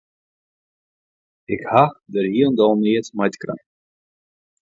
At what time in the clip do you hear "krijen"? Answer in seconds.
3.43-3.67